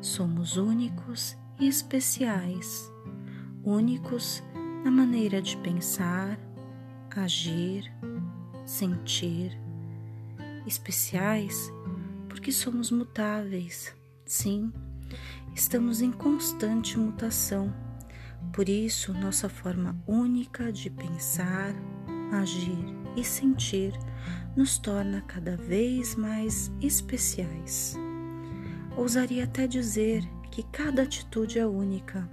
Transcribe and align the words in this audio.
somos 0.00 0.56
únicos 0.56 1.36
e 1.58 1.66
especiais, 1.68 2.90
únicos 3.62 4.42
na 4.84 4.90
maneira 4.90 5.40
de 5.40 5.56
pensar, 5.58 6.38
agir, 7.16 7.90
sentir, 8.66 9.58
especiais 10.66 11.72
porque 12.28 12.50
somos 12.50 12.90
mutáveis. 12.90 13.94
Sim, 14.26 14.72
estamos 15.54 16.02
em 16.02 16.10
constante 16.10 16.98
mutação. 16.98 17.72
Por 18.52 18.68
isso, 18.68 19.14
nossa 19.14 19.48
forma 19.48 19.96
única 20.06 20.72
de 20.72 20.90
pensar, 20.90 21.72
agir 22.32 22.84
e 23.16 23.24
sentir 23.24 23.92
nos 24.56 24.78
torna 24.78 25.22
cada 25.22 25.56
vez 25.56 26.14
mais 26.16 26.70
especiais. 26.82 27.96
Ousaria 28.96 29.44
até 29.44 29.66
dizer 29.66 30.22
que 30.52 30.62
cada 30.62 31.02
atitude 31.02 31.58
é 31.58 31.66
única, 31.66 32.28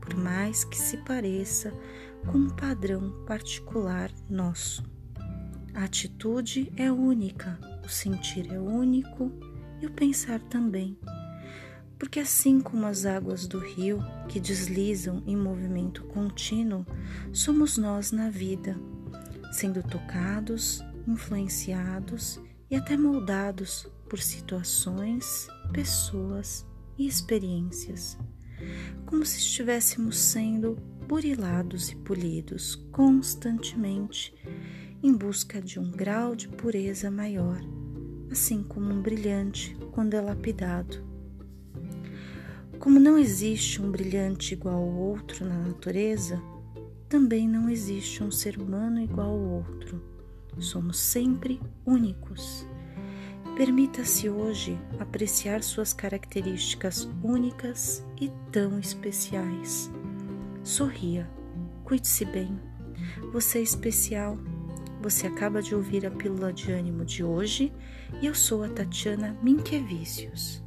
por 0.00 0.16
mais 0.16 0.64
que 0.64 0.76
se 0.76 0.96
pareça 0.98 1.72
com 2.26 2.38
um 2.38 2.50
padrão 2.50 3.24
particular 3.24 4.10
nosso. 4.28 4.82
A 5.72 5.84
atitude 5.84 6.72
é 6.76 6.90
única, 6.90 7.58
o 7.84 7.88
sentir 7.88 8.52
é 8.52 8.58
único 8.58 9.30
e 9.80 9.86
o 9.86 9.90
pensar 9.90 10.40
também. 10.40 10.98
Porque 11.96 12.18
assim 12.18 12.60
como 12.60 12.86
as 12.86 13.06
águas 13.06 13.46
do 13.46 13.60
rio 13.60 14.00
que 14.28 14.40
deslizam 14.40 15.22
em 15.26 15.36
movimento 15.36 16.04
contínuo, 16.04 16.84
somos 17.32 17.78
nós 17.78 18.10
na 18.10 18.30
vida, 18.30 18.76
sendo 19.52 19.80
tocados, 19.80 20.82
influenciados 21.06 22.40
e 22.68 22.74
até 22.74 22.96
moldados 22.96 23.86
por 24.14 24.20
situações, 24.20 25.48
pessoas 25.72 26.64
e 26.96 27.04
experiências, 27.04 28.16
como 29.06 29.26
se 29.26 29.38
estivéssemos 29.38 30.16
sendo 30.16 30.76
burilados 31.08 31.90
e 31.90 31.96
polidos 31.96 32.76
constantemente 32.92 34.32
em 35.02 35.12
busca 35.12 35.60
de 35.60 35.80
um 35.80 35.90
grau 35.90 36.36
de 36.36 36.46
pureza 36.46 37.10
maior, 37.10 37.60
assim 38.30 38.62
como 38.62 38.88
um 38.88 39.02
brilhante 39.02 39.76
quando 39.90 40.14
é 40.14 40.20
lapidado. 40.20 41.04
Como 42.78 43.00
não 43.00 43.18
existe 43.18 43.82
um 43.82 43.90
brilhante 43.90 44.54
igual 44.54 44.76
ao 44.76 44.94
outro 44.94 45.44
na 45.44 45.58
natureza, 45.58 46.40
também 47.08 47.48
não 47.48 47.68
existe 47.68 48.22
um 48.22 48.30
ser 48.30 48.60
humano 48.60 49.00
igual 49.00 49.30
ao 49.30 49.40
outro. 49.40 50.00
Somos 50.60 51.00
sempre 51.00 51.60
únicos. 51.84 52.64
Permita-se 53.56 54.28
hoje 54.28 54.78
apreciar 54.98 55.62
suas 55.62 55.92
características 55.92 57.08
únicas 57.22 58.04
e 58.20 58.30
tão 58.50 58.78
especiais. 58.78 59.90
Sorria, 60.62 61.30
cuide-se 61.84 62.24
bem. 62.24 62.58
Você 63.32 63.58
é 63.58 63.62
especial 63.62 64.38
você 65.04 65.26
acaba 65.26 65.60
de 65.60 65.74
ouvir 65.74 66.06
a 66.06 66.10
pílula 66.10 66.50
de 66.50 66.72
ânimo 66.72 67.04
de 67.04 67.22
hoje 67.22 67.70
e 68.22 68.26
eu 68.26 68.34
sou 68.34 68.64
a 68.64 68.70
Tatiana 68.70 69.36
Minquevicius. 69.42 70.63